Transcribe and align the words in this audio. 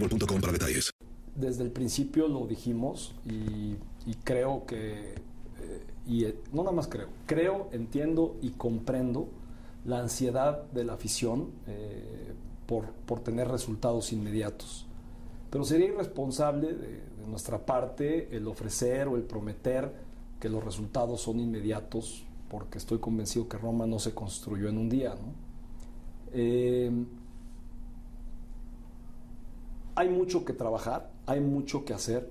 boostmobile.com 0.00 0.40
para 0.40 0.52
detalles. 0.52 0.90
Desde 1.34 1.64
el 1.64 1.70
principio 1.70 2.28
lo 2.28 2.46
dijimos 2.46 3.14
y, 3.26 3.76
y 4.06 4.14
creo 4.22 4.64
que, 4.66 5.14
eh, 5.14 5.84
y 6.06 6.24
eh, 6.24 6.36
no 6.52 6.62
nada 6.62 6.74
más 6.74 6.86
creo, 6.86 7.08
creo, 7.26 7.68
entiendo 7.72 8.36
y 8.40 8.50
comprendo 8.50 9.28
la 9.84 9.98
ansiedad 9.98 10.62
de 10.70 10.84
la 10.84 10.94
afición 10.94 11.50
eh, 11.66 12.32
por, 12.66 12.86
por 13.06 13.20
tener 13.20 13.48
resultados 13.48 14.12
inmediatos. 14.12 14.86
Pero 15.50 15.64
sería 15.64 15.88
irresponsable 15.88 16.72
de, 16.72 16.88
de 17.24 17.26
nuestra 17.28 17.64
parte 17.64 18.34
el 18.36 18.46
ofrecer 18.46 19.08
o 19.08 19.16
el 19.16 19.22
prometer 19.22 19.92
que 20.40 20.48
los 20.48 20.62
resultados 20.62 21.20
son 21.20 21.40
inmediatos 21.40 22.24
porque 22.48 22.78
estoy 22.78 22.98
convencido 22.98 23.48
que 23.48 23.58
Roma 23.58 23.86
no 23.86 23.98
se 23.98 24.14
construyó 24.14 24.68
en 24.68 24.78
un 24.78 24.88
día. 24.88 25.10
¿no? 25.10 25.32
Eh, 26.32 26.90
hay 29.94 30.08
mucho 30.08 30.44
que 30.44 30.52
trabajar, 30.52 31.10
hay 31.26 31.40
mucho 31.40 31.84
que 31.84 31.94
hacer. 31.94 32.30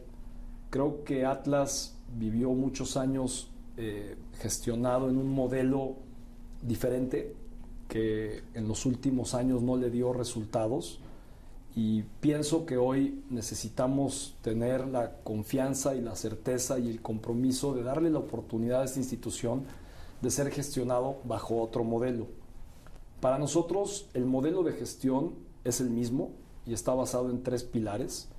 Creo 0.69 1.03
que 1.03 1.25
Atlas 1.25 1.95
vivió 2.17 2.51
muchos 2.51 2.97
años 2.97 3.51
eh, 3.77 4.15
gestionado 4.39 5.09
en 5.09 5.17
un 5.17 5.33
modelo 5.33 5.95
diferente 6.61 7.35
que 7.87 8.43
en 8.53 8.67
los 8.67 8.85
últimos 8.85 9.33
años 9.33 9.61
no 9.61 9.77
le 9.77 9.89
dio 9.89 10.13
resultados 10.13 10.99
y 11.75 12.03
pienso 12.21 12.65
que 12.65 12.77
hoy 12.77 13.23
necesitamos 13.29 14.35
tener 14.41 14.87
la 14.87 15.17
confianza 15.23 15.95
y 15.95 16.01
la 16.01 16.15
certeza 16.15 16.77
y 16.79 16.89
el 16.89 17.01
compromiso 17.01 17.73
de 17.73 17.83
darle 17.83 18.09
la 18.09 18.19
oportunidad 18.19 18.81
a 18.81 18.85
esta 18.85 18.99
institución 18.99 19.63
de 20.21 20.29
ser 20.29 20.51
gestionado 20.51 21.17
bajo 21.23 21.61
otro 21.61 21.83
modelo. 21.83 22.27
Para 23.19 23.39
nosotros 23.39 24.07
el 24.13 24.25
modelo 24.25 24.63
de 24.63 24.73
gestión 24.73 25.33
es 25.63 25.81
el 25.81 25.89
mismo 25.89 26.31
y 26.65 26.73
está 26.73 26.93
basado 26.93 27.29
en 27.29 27.43
tres 27.43 27.63
pilares 27.63 28.29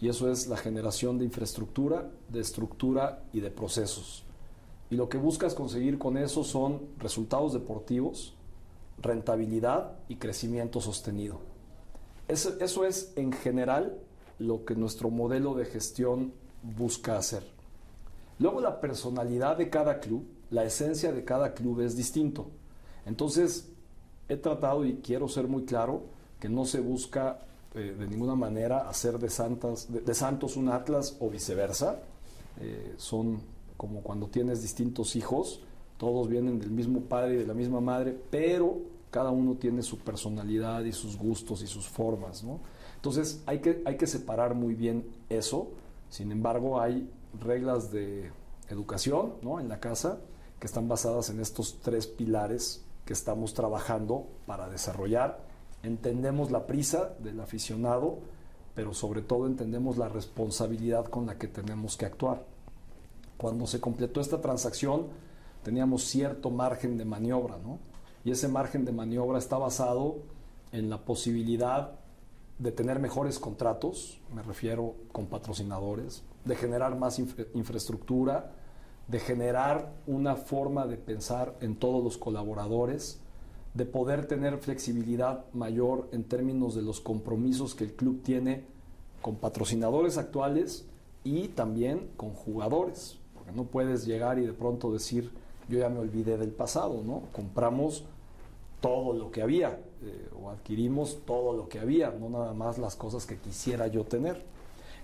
y 0.00 0.08
eso 0.08 0.30
es 0.30 0.46
la 0.46 0.56
generación 0.56 1.18
de 1.18 1.26
infraestructura, 1.26 2.10
de 2.28 2.40
estructura 2.40 3.22
y 3.32 3.40
de 3.40 3.50
procesos. 3.50 4.24
Y 4.88 4.96
lo 4.96 5.08
que 5.08 5.18
buscas 5.18 5.54
conseguir 5.54 5.98
con 5.98 6.16
eso 6.16 6.42
son 6.42 6.80
resultados 6.98 7.52
deportivos, 7.52 8.34
rentabilidad 9.00 9.92
y 10.08 10.16
crecimiento 10.16 10.80
sostenido. 10.80 11.40
Eso, 12.28 12.54
eso 12.60 12.84
es 12.84 13.12
en 13.16 13.32
general 13.32 13.98
lo 14.38 14.64
que 14.64 14.74
nuestro 14.74 15.10
modelo 15.10 15.54
de 15.54 15.66
gestión 15.66 16.32
busca 16.62 17.18
hacer. 17.18 17.44
Luego 18.38 18.60
la 18.60 18.80
personalidad 18.80 19.58
de 19.58 19.68
cada 19.68 20.00
club, 20.00 20.24
la 20.50 20.64
esencia 20.64 21.12
de 21.12 21.24
cada 21.24 21.52
club 21.52 21.82
es 21.82 21.94
distinto. 21.94 22.46
Entonces 23.04 23.68
he 24.30 24.36
tratado 24.36 24.86
y 24.86 24.96
quiero 25.02 25.28
ser 25.28 25.46
muy 25.46 25.66
claro 25.66 26.04
que 26.40 26.48
no 26.48 26.64
se 26.64 26.80
busca 26.80 27.40
eh, 27.74 27.94
de 27.96 28.06
ninguna 28.08 28.34
manera 28.34 28.88
hacer 28.88 29.18
de, 29.18 29.30
Santas, 29.30 29.86
de, 29.90 30.14
Santos 30.14 30.56
un 30.56 30.68
Atlas 30.68 31.16
o 31.20 31.30
viceversa. 31.30 32.00
Eh, 32.60 32.94
son 32.96 33.40
como 33.76 34.02
cuando 34.02 34.26
tienes 34.26 34.60
distintos 34.60 35.16
hijos, 35.16 35.60
todos 35.96 36.28
vienen 36.28 36.58
del 36.58 36.70
mismo 36.70 37.00
padre 37.02 37.34
y 37.34 37.36
de 37.38 37.46
la 37.46 37.54
misma 37.54 37.80
madre, 37.80 38.18
pero 38.30 38.78
cada 39.10 39.30
uno 39.30 39.54
tiene 39.54 39.82
su 39.82 39.98
personalidad 39.98 40.82
y 40.84 40.92
sus 40.92 41.16
gustos 41.16 41.62
y 41.62 41.66
sus 41.66 41.88
formas. 41.88 42.42
¿no? 42.44 42.60
Entonces 42.96 43.42
hay 43.46 43.60
que, 43.60 43.82
hay 43.84 43.96
que 43.96 44.06
separar 44.06 44.54
muy 44.54 44.74
bien 44.74 45.06
eso. 45.28 45.68
Sin 46.10 46.32
embargo, 46.32 46.80
hay 46.80 47.08
reglas 47.40 47.90
de 47.92 48.30
educación 48.68 49.34
¿no? 49.42 49.60
en 49.60 49.68
la 49.68 49.80
casa 49.80 50.18
que 50.58 50.66
están 50.66 50.88
basadas 50.88 51.30
en 51.30 51.40
estos 51.40 51.78
tres 51.80 52.06
pilares 52.06 52.84
que 53.04 53.12
estamos 53.12 53.54
trabajando 53.54 54.26
para 54.46 54.68
desarrollar 54.68 55.49
entendemos 55.82 56.50
la 56.50 56.66
prisa 56.66 57.14
del 57.18 57.40
aficionado, 57.40 58.18
pero 58.74 58.94
sobre 58.94 59.22
todo 59.22 59.46
entendemos 59.46 59.98
la 59.98 60.08
responsabilidad 60.08 61.06
con 61.06 61.26
la 61.26 61.38
que 61.38 61.48
tenemos 61.48 61.96
que 61.96 62.06
actuar. 62.06 62.44
Cuando 63.36 63.66
se 63.66 63.80
completó 63.80 64.20
esta 64.20 64.40
transacción, 64.40 65.06
teníamos 65.62 66.04
cierto 66.04 66.50
margen 66.50 66.98
de 66.98 67.04
maniobra, 67.04 67.58
¿no? 67.58 67.78
Y 68.24 68.30
ese 68.30 68.48
margen 68.48 68.84
de 68.84 68.92
maniobra 68.92 69.38
está 69.38 69.56
basado 69.56 70.18
en 70.72 70.90
la 70.90 70.98
posibilidad 70.98 71.92
de 72.58 72.72
tener 72.72 72.98
mejores 72.98 73.38
contratos, 73.38 74.20
me 74.34 74.42
refiero 74.42 74.94
con 75.12 75.26
patrocinadores, 75.26 76.22
de 76.44 76.56
generar 76.56 76.96
más 76.96 77.18
infra 77.18 77.46
infraestructura, 77.54 78.52
de 79.08 79.18
generar 79.18 79.92
una 80.06 80.36
forma 80.36 80.86
de 80.86 80.96
pensar 80.96 81.56
en 81.60 81.76
todos 81.76 82.04
los 82.04 82.18
colaboradores, 82.18 83.20
de 83.74 83.84
poder 83.84 84.26
tener 84.26 84.58
flexibilidad 84.58 85.44
mayor 85.52 86.08
en 86.12 86.24
términos 86.24 86.74
de 86.74 86.82
los 86.82 87.00
compromisos 87.00 87.74
que 87.74 87.84
el 87.84 87.92
club 87.94 88.22
tiene 88.22 88.64
con 89.22 89.36
patrocinadores 89.36 90.18
actuales 90.18 90.86
y 91.22 91.48
también 91.48 92.08
con 92.16 92.30
jugadores, 92.30 93.18
porque 93.34 93.52
no 93.52 93.64
puedes 93.64 94.06
llegar 94.06 94.38
y 94.38 94.46
de 94.46 94.52
pronto 94.52 94.92
decir, 94.92 95.30
yo 95.68 95.78
ya 95.78 95.88
me 95.88 95.98
olvidé 95.98 96.36
del 96.36 96.50
pasado, 96.50 97.02
¿no? 97.04 97.22
Compramos 97.32 98.04
todo 98.80 99.12
lo 99.12 99.30
que 99.30 99.42
había 99.42 99.78
eh, 100.02 100.28
o 100.40 100.50
adquirimos 100.50 101.18
todo 101.26 101.52
lo 101.54 101.68
que 101.68 101.78
había, 101.78 102.10
no 102.10 102.30
nada 102.30 102.54
más 102.54 102.78
las 102.78 102.96
cosas 102.96 103.26
que 103.26 103.36
quisiera 103.36 103.86
yo 103.86 104.04
tener. 104.04 104.42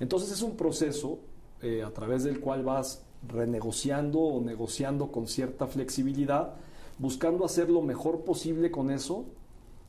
Entonces 0.00 0.32
es 0.32 0.42
un 0.42 0.56
proceso 0.56 1.18
eh, 1.62 1.82
a 1.82 1.90
través 1.90 2.24
del 2.24 2.40
cual 2.40 2.64
vas 2.64 3.02
renegociando 3.28 4.20
o 4.20 4.40
negociando 4.40 5.12
con 5.12 5.26
cierta 5.26 5.66
flexibilidad 5.66 6.54
buscando 6.98 7.44
hacer 7.44 7.70
lo 7.70 7.82
mejor 7.82 8.24
posible 8.24 8.70
con 8.70 8.90
eso 8.90 9.24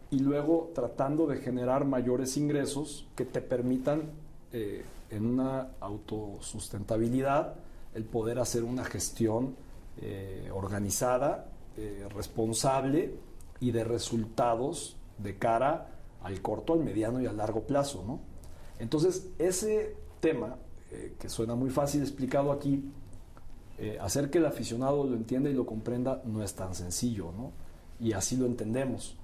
y 0.09 0.19
luego 0.19 0.71
tratando 0.73 1.27
de 1.27 1.37
generar 1.37 1.85
mayores 1.85 2.37
ingresos 2.37 3.07
que 3.15 3.25
te 3.25 3.41
permitan 3.41 4.11
eh, 4.51 4.83
en 5.09 5.25
una 5.25 5.69
autosustentabilidad 5.79 7.55
el 7.93 8.05
poder 8.05 8.39
hacer 8.39 8.63
una 8.63 8.85
gestión 8.85 9.55
eh, 9.99 10.49
organizada, 10.53 11.49
eh, 11.77 12.07
responsable 12.13 13.15
y 13.59 13.71
de 13.71 13.83
resultados 13.83 14.95
de 15.17 15.37
cara 15.37 15.89
al 16.21 16.41
corto, 16.41 16.73
al 16.73 16.83
mediano 16.83 17.19
y 17.21 17.25
al 17.25 17.37
largo 17.37 17.63
plazo, 17.63 18.03
¿no? 18.05 18.19
Entonces, 18.79 19.29
ese 19.39 19.95
tema, 20.19 20.57
eh, 20.91 21.15
que 21.19 21.29
suena 21.29 21.55
muy 21.55 21.71
fácil 21.71 22.01
explicado 22.01 22.51
aquí, 22.51 22.83
eh, 23.77 23.97
hacer 24.01 24.29
que 24.29 24.39
el 24.39 24.45
aficionado 24.45 25.03
lo 25.03 25.15
entienda 25.15 25.49
y 25.49 25.53
lo 25.53 25.65
comprenda 25.65 26.21
no 26.25 26.43
es 26.43 26.53
tan 26.55 26.73
sencillo, 26.73 27.31
¿no? 27.31 27.51
Y 27.99 28.13
así 28.13 28.35
lo 28.35 28.45
entendemos. 28.45 29.15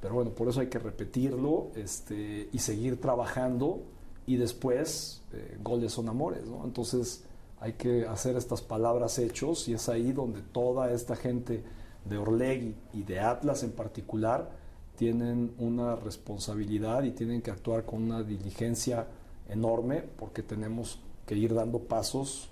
Pero 0.00 0.14
bueno, 0.14 0.30
por 0.30 0.48
eso 0.48 0.60
hay 0.60 0.68
que 0.68 0.78
repetirlo 0.78 1.68
este, 1.74 2.48
y 2.52 2.58
seguir 2.58 3.00
trabajando 3.00 3.82
y 4.26 4.36
después 4.36 5.22
eh, 5.32 5.58
goles 5.62 5.92
son 5.92 6.08
amores, 6.08 6.46
¿no? 6.46 6.64
Entonces 6.64 7.24
hay 7.60 7.72
que 7.72 8.06
hacer 8.06 8.36
estas 8.36 8.62
palabras 8.62 9.18
hechos 9.18 9.68
y 9.68 9.74
es 9.74 9.88
ahí 9.88 10.12
donde 10.12 10.42
toda 10.42 10.92
esta 10.92 11.16
gente 11.16 11.64
de 12.04 12.16
Orlegui 12.16 12.74
y 12.94 13.02
de 13.02 13.20
Atlas 13.20 13.62
en 13.62 13.72
particular 13.72 14.50
tienen 14.96 15.54
una 15.58 15.96
responsabilidad 15.96 17.02
y 17.02 17.10
tienen 17.10 17.42
que 17.42 17.50
actuar 17.50 17.84
con 17.84 18.02
una 18.02 18.22
diligencia 18.22 19.06
enorme 19.48 20.02
porque 20.02 20.42
tenemos 20.42 21.00
que 21.26 21.34
ir 21.34 21.54
dando 21.54 21.80
pasos 21.80 22.48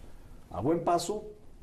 a 0.51 0.61
buen 0.61 0.85
paso, 0.85 1.25